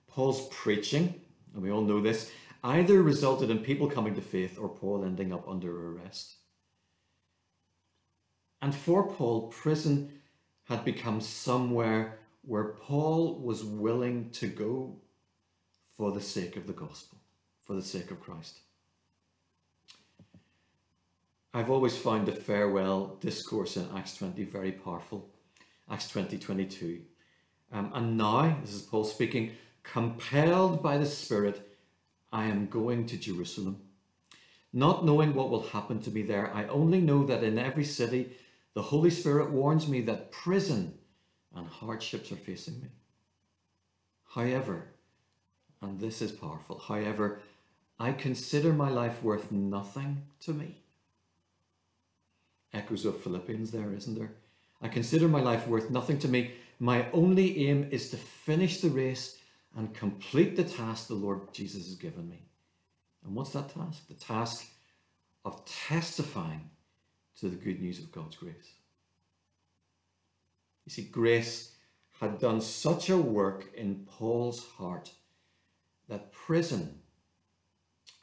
Paul's 0.07 0.47
preaching, 0.49 1.21
and 1.53 1.63
we 1.63 1.71
all 1.71 1.81
know 1.81 2.01
this, 2.01 2.31
either 2.65 3.03
resulted 3.03 3.51
in 3.51 3.59
people 3.59 3.89
coming 3.89 4.15
to 4.15 4.21
faith 4.21 4.57
or 4.59 4.67
Paul 4.67 5.05
ending 5.05 5.31
up 5.31 5.47
under 5.47 5.91
arrest. 5.91 6.35
And 8.61 8.73
for 8.73 9.07
Paul, 9.07 9.49
prison 9.49 10.19
had 10.63 10.83
become 10.83 11.21
somewhere 11.21 12.19
where 12.41 12.73
Paul 12.81 13.39
was 13.39 13.63
willing 13.63 14.31
to 14.31 14.47
go 14.47 14.97
for 15.95 16.11
the 16.11 16.21
sake 16.21 16.57
of 16.57 16.65
the 16.65 16.73
gospel, 16.73 17.19
for 17.61 17.75
the 17.75 17.83
sake 17.83 18.09
of 18.09 18.19
Christ. 18.19 18.61
I've 21.53 21.69
always 21.69 21.95
found 21.95 22.25
the 22.25 22.31
farewell 22.31 23.17
discourse 23.21 23.77
in 23.77 23.87
Acts 23.95 24.17
20 24.17 24.43
very 24.43 24.71
powerful. 24.71 25.29
Acts 25.89 26.09
20 26.09 26.39
22. 26.39 27.01
Um, 27.71 27.91
and 27.93 28.17
now, 28.17 28.57
this 28.61 28.73
is 28.73 28.81
Paul 28.81 29.03
speaking, 29.03 29.51
compelled 29.83 30.81
by 30.81 30.97
the 30.97 31.05
Spirit, 31.05 31.74
I 32.35 32.47
am 32.47 32.67
going 32.67 33.05
to 33.07 33.17
Jerusalem. 33.17 33.77
Not 34.73 35.05
knowing 35.05 35.33
what 35.33 35.49
will 35.49 35.63
happen 35.63 36.01
to 36.01 36.11
me 36.11 36.21
there, 36.21 36.53
I 36.53 36.67
only 36.67 36.99
know 36.99 37.25
that 37.25 37.45
in 37.45 37.57
every 37.57 37.85
city 37.85 38.31
the 38.73 38.81
Holy 38.81 39.09
Spirit 39.09 39.51
warns 39.51 39.87
me 39.87 40.01
that 40.01 40.33
prison 40.33 40.95
and 41.55 41.65
hardships 41.65 42.33
are 42.33 42.35
facing 42.49 42.81
me. 42.81 42.89
However, 44.31 44.87
and 45.81 45.97
this 45.97 46.21
is 46.21 46.33
powerful, 46.33 46.77
however, 46.77 47.39
I 47.97 48.11
consider 48.11 48.73
my 48.73 48.89
life 48.89 49.23
worth 49.23 49.49
nothing 49.53 50.23
to 50.41 50.51
me 50.51 50.79
echoes 52.73 53.05
of 53.05 53.21
Philippians 53.21 53.71
there, 53.71 53.93
isn't 53.93 54.19
there? 54.19 54.33
I 54.81 54.89
consider 54.89 55.29
my 55.29 55.39
life 55.39 55.67
worth 55.69 55.89
nothing 55.89 56.19
to 56.19 56.27
me. 56.27 56.51
My 56.79 57.09
only 57.13 57.69
aim 57.69 57.87
is 57.91 58.09
to 58.09 58.17
finish 58.17 58.81
the 58.81 58.89
race 58.89 59.37
and 59.75 59.93
complete 59.93 60.55
the 60.55 60.63
task 60.63 61.07
the 61.07 61.15
Lord 61.15 61.53
Jesus 61.53 61.85
has 61.87 61.95
given 61.95 62.29
me. 62.29 62.47
And 63.25 63.35
what's 63.35 63.51
that 63.51 63.69
task? 63.69 64.07
The 64.07 64.13
task 64.13 64.67
of 65.43 65.65
testifying 65.65 66.69
to 67.39 67.49
the 67.49 67.55
good 67.55 67.81
news 67.81 67.99
of 67.99 68.11
God's 68.11 68.37
grace. 68.37 68.73
You 70.85 70.91
see, 70.91 71.03
grace 71.03 71.71
had 72.21 72.39
done 72.39 72.61
such 72.61 73.09
a 73.09 73.17
work 73.17 73.73
in 73.75 74.05
Paul's 74.07 74.65
heart 74.77 75.11
that 76.07 76.31
prison 76.31 76.99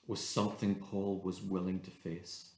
was 0.07 0.21
something 0.21 0.77
Paul 0.77 1.21
was 1.23 1.43
willing 1.43 1.81
to 1.81 1.91
face. 1.91 2.53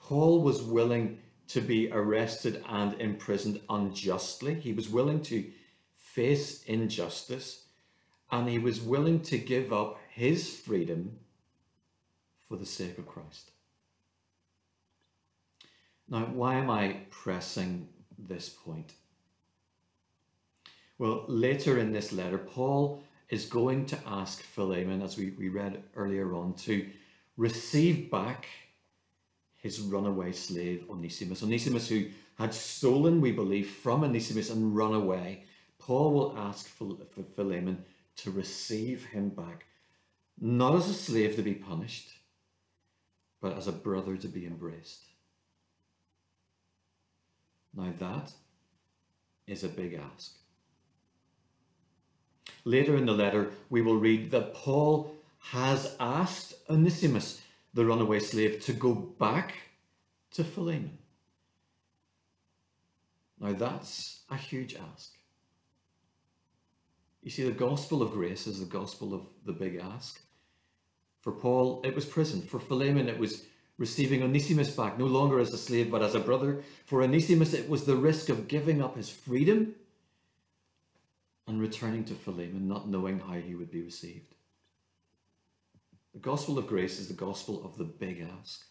Paul 0.00 0.42
was 0.42 0.62
willing 0.62 1.18
to 1.48 1.60
be 1.60 1.90
arrested 1.90 2.62
and 2.68 2.94
imprisoned 3.00 3.60
unjustly. 3.68 4.54
He 4.54 4.72
was 4.72 4.88
willing 4.88 5.22
to 5.24 5.44
face 5.94 6.62
injustice 6.64 7.65
and 8.30 8.48
he 8.48 8.58
was 8.58 8.80
willing 8.80 9.20
to 9.20 9.38
give 9.38 9.72
up 9.72 9.98
his 10.10 10.54
freedom 10.54 11.18
for 12.48 12.56
the 12.56 12.66
sake 12.66 12.98
of 12.98 13.06
Christ. 13.06 13.50
Now, 16.08 16.26
why 16.26 16.54
am 16.54 16.70
I 16.70 16.98
pressing 17.10 17.88
this 18.18 18.48
point? 18.48 18.94
Well, 20.98 21.24
later 21.28 21.78
in 21.78 21.92
this 21.92 22.12
letter, 22.12 22.38
Paul 22.38 23.02
is 23.28 23.44
going 23.44 23.86
to 23.86 23.98
ask 24.06 24.40
Philemon, 24.42 25.02
as 25.02 25.16
we, 25.16 25.30
we 25.30 25.48
read 25.48 25.82
earlier 25.94 26.32
on, 26.34 26.54
to 26.54 26.88
receive 27.36 28.10
back 28.10 28.46
his 29.56 29.80
runaway 29.80 30.32
slave 30.32 30.86
Onesimus. 30.88 31.42
Onesimus, 31.42 31.88
who 31.88 32.06
had 32.38 32.54
stolen, 32.54 33.20
we 33.20 33.32
believe, 33.32 33.68
from 33.68 34.04
Onesimus 34.04 34.50
and 34.50 34.76
run 34.76 34.94
away. 34.94 35.44
Paul 35.78 36.12
will 36.12 36.38
ask 36.38 36.68
Philemon 36.68 37.84
to 38.16 38.30
receive 38.30 39.06
him 39.06 39.28
back, 39.28 39.66
not 40.40 40.74
as 40.74 40.88
a 40.88 40.94
slave 40.94 41.36
to 41.36 41.42
be 41.42 41.54
punished, 41.54 42.10
but 43.40 43.56
as 43.56 43.66
a 43.66 43.72
brother 43.72 44.16
to 44.16 44.28
be 44.28 44.46
embraced. 44.46 45.04
Now 47.74 47.92
that 47.98 48.32
is 49.46 49.62
a 49.62 49.68
big 49.68 49.94
ask. 49.94 50.32
Later 52.64 52.96
in 52.96 53.06
the 53.06 53.12
letter, 53.12 53.50
we 53.70 53.82
will 53.82 53.96
read 53.96 54.30
that 54.30 54.54
Paul 54.54 55.14
has 55.38 55.94
asked 56.00 56.54
Onesimus 56.68 57.40
the 57.74 57.84
runaway 57.84 58.18
slave 58.18 58.64
to 58.64 58.72
go 58.72 58.94
back 58.94 59.54
to 60.32 60.42
Philemon. 60.42 60.98
Now 63.38 63.52
that's 63.52 64.22
a 64.30 64.36
huge 64.36 64.74
ask. 64.74 65.15
You 67.26 67.32
see, 67.32 67.42
the 67.42 67.50
gospel 67.50 68.02
of 68.02 68.12
grace 68.12 68.46
is 68.46 68.60
the 68.60 68.66
gospel 68.66 69.12
of 69.12 69.22
the 69.44 69.52
big 69.52 69.80
ask. 69.82 70.20
For 71.22 71.32
Paul, 71.32 71.82
it 71.84 71.92
was 71.92 72.04
prison. 72.04 72.40
For 72.40 72.60
Philemon, 72.60 73.08
it 73.08 73.18
was 73.18 73.46
receiving 73.78 74.22
Onesimus 74.22 74.70
back, 74.70 74.96
no 74.96 75.06
longer 75.06 75.40
as 75.40 75.52
a 75.52 75.58
slave, 75.58 75.90
but 75.90 76.02
as 76.02 76.14
a 76.14 76.20
brother. 76.20 76.62
For 76.84 77.02
Onesimus, 77.02 77.52
it 77.52 77.68
was 77.68 77.84
the 77.84 77.96
risk 77.96 78.28
of 78.28 78.46
giving 78.46 78.80
up 78.80 78.96
his 78.96 79.10
freedom 79.10 79.74
and 81.48 81.60
returning 81.60 82.04
to 82.04 82.14
Philemon, 82.14 82.68
not 82.68 82.88
knowing 82.88 83.18
how 83.18 83.32
he 83.32 83.56
would 83.56 83.72
be 83.72 83.82
received. 83.82 84.36
The 86.14 86.20
gospel 86.20 86.58
of 86.58 86.68
grace 86.68 87.00
is 87.00 87.08
the 87.08 87.14
gospel 87.14 87.64
of 87.64 87.76
the 87.76 87.82
big 87.82 88.24
ask. 88.38 88.64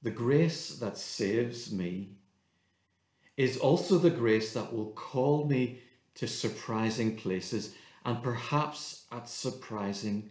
The 0.00 0.12
grace 0.12 0.76
that 0.76 0.96
saves 0.96 1.72
me 1.72 2.10
is 3.36 3.58
also 3.58 3.98
the 3.98 4.10
grace 4.10 4.52
that 4.52 4.72
will 4.72 4.92
call 4.92 5.48
me 5.48 5.80
to 6.16 6.26
surprising 6.26 7.16
places 7.16 7.74
and 8.04 8.22
perhaps 8.22 9.04
at 9.12 9.28
surprising 9.28 10.30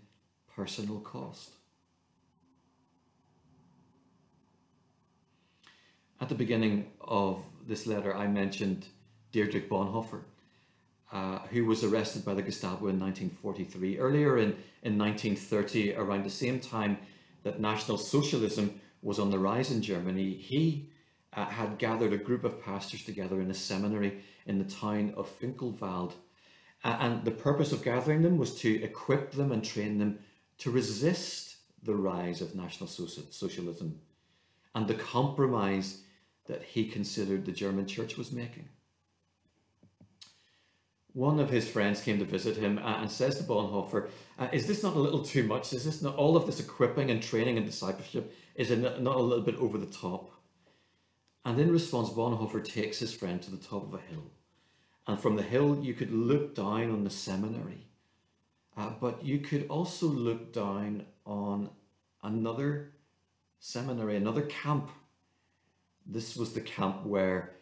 personal 0.55 0.99
cost. 0.99 1.51
At 6.21 6.29
the 6.29 6.35
beginning 6.35 6.91
of 7.01 7.43
this 7.67 7.85
letter, 7.85 8.15
I 8.15 8.27
mentioned 8.27 8.87
Dietrich 9.31 9.69
Bonhoeffer. 9.69 10.21
Uh, 11.11 11.37
who 11.51 11.63
was 11.65 11.83
arrested 11.83 12.25
by 12.25 12.33
the 12.33 12.41
Gestapo 12.41 12.87
in 12.87 12.99
1943. 12.99 13.99
Earlier 13.99 14.37
in, 14.37 14.57
in 14.81 14.97
1930, 14.97 15.93
around 15.93 16.25
the 16.25 16.31
same 16.31 16.59
time 16.59 16.97
that 17.43 17.61
National 17.61 17.97
Socialism 17.97 18.81
was 19.03 19.19
on 19.19 19.29
the 19.29 19.37
rise 19.37 19.71
in 19.71 19.83
Germany, 19.83 20.31
he 20.31 20.89
uh, 21.35 21.45
had 21.45 21.77
gathered 21.77 22.13
a 22.13 22.17
group 22.17 22.43
of 22.43 22.63
pastors 22.63 23.03
together 23.03 23.41
in 23.41 23.51
a 23.51 23.53
seminary 23.53 24.21
in 24.45 24.57
the 24.57 24.65
town 24.65 25.13
of 25.17 25.27
Finkenwalde. 25.39 26.13
Uh, 26.83 26.97
and 26.99 27.25
the 27.25 27.31
purpose 27.31 27.71
of 27.71 27.83
gathering 27.83 28.21
them 28.21 28.37
was 28.37 28.55
to 28.55 28.81
equip 28.83 29.31
them 29.31 29.51
and 29.51 29.63
train 29.63 29.97
them 29.97 30.19
to 30.57 30.71
resist 30.71 31.57
the 31.83 31.95
rise 31.95 32.41
of 32.41 32.55
National 32.55 32.87
Socialism 32.87 33.99
and 34.73 34.87
the 34.87 34.93
compromise 34.93 36.01
that 36.47 36.63
he 36.63 36.85
considered 36.85 37.45
the 37.45 37.51
German 37.51 37.87
church 37.87 38.17
was 38.17 38.31
making 38.31 38.69
one 41.15 41.39
of 41.39 41.49
his 41.49 41.65
friends 41.65 42.01
came 42.01 42.19
to 42.19 42.25
visit 42.25 42.57
him 42.57 42.77
uh, 42.77 42.97
and 42.99 43.09
says 43.09 43.37
to 43.37 43.43
Bonhoeffer, 43.45 44.09
uh, 44.37 44.49
is 44.51 44.67
this 44.67 44.83
not 44.83 44.97
a 44.97 44.99
little 44.99 45.23
too 45.23 45.43
much? 45.43 45.71
Is 45.71 45.85
this 45.85 46.01
not 46.01 46.13
all 46.17 46.35
of 46.35 46.45
this 46.45 46.59
equipping 46.59 47.09
and 47.09 47.23
training 47.23 47.55
and 47.55 47.65
discipleship? 47.65 48.35
Is 48.55 48.69
it 48.69 49.01
not 49.01 49.15
a 49.15 49.21
little 49.21 49.43
bit 49.43 49.55
over 49.55 49.77
the 49.77 49.85
top? 49.85 50.29
And 51.45 51.59
in 51.59 51.71
response, 51.71 52.09
Bonhoeffer 52.09 52.63
takes 52.65 52.99
his 52.99 53.13
friend 53.13 53.41
to 53.43 53.51
the 53.51 53.57
top 53.57 53.83
of 53.83 53.93
a 53.93 53.99
hill. 53.99 54.31
And 55.07 55.19
from 55.19 55.35
the 55.35 55.43
hill, 55.43 55.79
you 55.79 55.93
could 55.93 56.11
look 56.11 56.55
down 56.55 56.91
on 56.91 57.03
the 57.03 57.09
seminary. 57.09 57.85
Uh, 58.75 58.91
but 58.99 59.23
you 59.23 59.39
could 59.39 59.67
also 59.69 60.07
look 60.07 60.51
down 60.51 61.05
on 61.25 61.69
another 62.23 62.91
seminary, 63.59 64.17
another 64.17 64.41
camp. 64.41 64.89
This 66.05 66.35
was 66.35 66.53
the 66.53 66.61
camp 66.61 67.05
where 67.05 67.53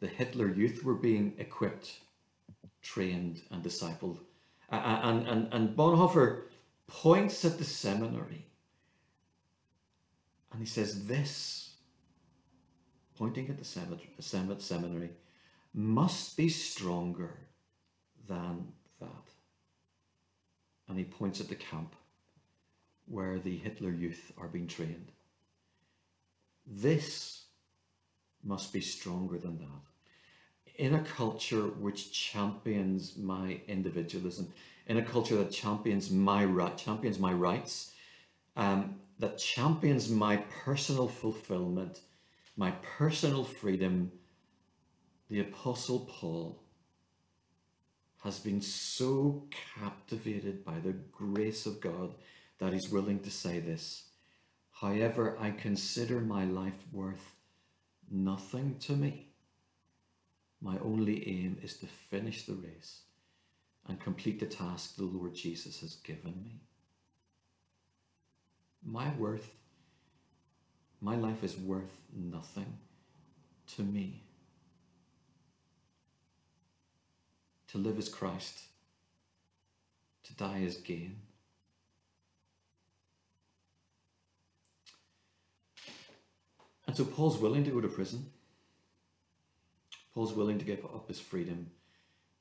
the 0.00 0.06
Hitler 0.06 0.48
youth 0.48 0.82
were 0.82 0.94
being 0.94 1.34
equipped 1.38 2.00
trained 2.82 3.42
and 3.50 3.62
discipled. 3.62 4.18
And, 4.70 5.26
and, 5.26 5.52
and 5.52 5.76
Bonhoeffer 5.76 6.44
points 6.86 7.44
at 7.44 7.58
the 7.58 7.64
seminary 7.64 8.46
and 10.56 10.60
he 10.60 10.66
says, 10.66 11.06
This, 11.06 11.65
pointing 13.16 13.48
at 13.48 13.58
the 13.58 13.64
seminary, 13.64 15.10
must 15.74 16.36
be 16.36 16.48
stronger 16.48 17.34
than 18.28 18.72
that. 19.00 19.30
And 20.88 20.98
he 20.98 21.04
points 21.04 21.40
at 21.40 21.48
the 21.48 21.54
camp 21.54 21.94
where 23.06 23.38
the 23.38 23.56
Hitler 23.56 23.90
youth 23.90 24.32
are 24.38 24.48
being 24.48 24.66
trained. 24.66 25.12
this 26.66 27.44
must 28.42 28.72
be 28.72 28.80
stronger 28.80 29.38
than 29.38 29.58
that. 29.58 29.82
In 30.76 30.94
a 30.94 31.02
culture 31.02 31.62
which 31.62 32.12
champions 32.12 33.16
my 33.16 33.60
individualism, 33.66 34.52
in 34.86 34.98
a 34.98 35.02
culture 35.02 35.36
that 35.36 35.50
champions 35.50 36.10
my 36.10 36.44
right, 36.44 36.76
champions 36.76 37.18
my 37.18 37.32
rights, 37.32 37.92
um, 38.56 38.96
that 39.18 39.38
champions 39.38 40.10
my 40.10 40.36
personal 40.64 41.08
fulfillment, 41.08 42.00
my 42.56 42.70
personal 42.70 43.44
freedom, 43.44 44.12
the 45.28 45.40
Apostle 45.40 46.00
Paul 46.00 46.62
has 48.24 48.38
been 48.38 48.62
so 48.62 49.44
captivated 49.74 50.64
by 50.64 50.78
the 50.78 50.92
grace 51.12 51.66
of 51.66 51.80
God 51.80 52.14
that 52.58 52.72
he's 52.72 52.88
willing 52.88 53.20
to 53.20 53.30
say 53.30 53.60
this. 53.60 54.04
However, 54.80 55.36
I 55.38 55.50
consider 55.50 56.20
my 56.20 56.44
life 56.44 56.86
worth 56.92 57.34
nothing 58.10 58.76
to 58.80 58.92
me. 58.92 59.28
My 60.60 60.78
only 60.78 61.28
aim 61.28 61.58
is 61.62 61.76
to 61.78 61.86
finish 61.86 62.44
the 62.44 62.54
race 62.54 63.02
and 63.86 64.00
complete 64.00 64.40
the 64.40 64.46
task 64.46 64.96
the 64.96 65.04
Lord 65.04 65.34
Jesus 65.34 65.80
has 65.80 65.96
given 65.96 66.42
me. 66.42 66.60
My 68.84 69.12
worth, 69.14 69.56
my 71.00 71.16
life 71.16 71.44
is 71.44 71.56
worth 71.56 72.00
nothing 72.14 72.78
to 73.76 73.82
me. 73.82 74.22
To 77.68 77.78
live 77.78 77.98
as 77.98 78.08
Christ, 78.08 78.60
to 80.24 80.34
die 80.34 80.62
as 80.64 80.76
gain. 80.76 81.16
And 86.86 86.96
so 86.96 87.04
Paul's 87.04 87.38
willing 87.38 87.64
to 87.64 87.70
go 87.70 87.80
to 87.80 87.88
prison. 87.88 88.26
Paul's 90.14 90.32
willing 90.32 90.58
to 90.58 90.64
give 90.64 90.84
up 90.84 91.08
his 91.08 91.20
freedom 91.20 91.70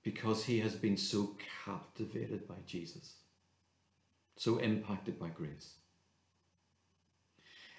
because 0.04 0.46
he 0.46 0.60
has 0.60 0.76
been 0.76 0.96
so 0.96 1.36
captivated 1.65 2.48
by 2.48 2.56
Jesus, 2.65 3.15
so 4.38 4.60
impacted 4.60 5.20
by 5.20 5.30
grace. 5.30 5.74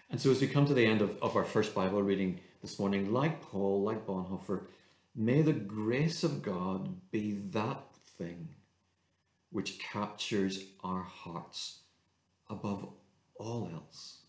And 0.08 0.20
so, 0.20 0.30
as 0.30 0.40
we 0.40 0.46
come 0.46 0.66
to 0.66 0.74
the 0.74 0.86
end 0.86 1.02
of, 1.02 1.18
of 1.20 1.36
our 1.36 1.44
first 1.44 1.74
Bible 1.74 2.02
reading 2.02 2.40
this 2.62 2.78
morning, 2.78 3.12
like 3.12 3.42
Paul, 3.42 3.82
like 3.82 4.06
Bonhoeffer, 4.06 4.66
may 5.14 5.42
the 5.42 5.52
grace 5.52 6.22
of 6.22 6.42
God 6.42 7.10
be 7.10 7.32
that 7.52 7.82
thing 8.18 8.50
which 9.50 9.78
captures 9.78 10.64
our 10.84 11.02
hearts 11.02 11.80
above 12.48 12.88
all 13.38 13.68
else. 13.72 14.22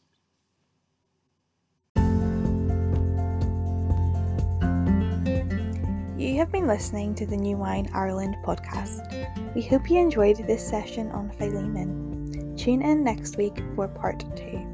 You 6.18 6.36
have 6.38 6.52
been 6.52 6.68
listening 6.68 7.14
to 7.16 7.26
the 7.26 7.38
New 7.38 7.58
Wine 7.58 7.90
Ireland 7.94 8.38
podcast. 8.44 9.54
We 9.56 9.62
hope 9.62 9.90
you 9.90 10.00
enjoyed 10.00 10.38
this 10.48 10.68
session 10.68 11.12
on 11.12 11.32
Philemon. 11.32 12.56
Tune 12.58 12.82
in 12.82 13.04
next 13.04 13.38
week 13.38 13.62
for 13.76 13.88
part 13.88 14.24
two. 14.36 14.67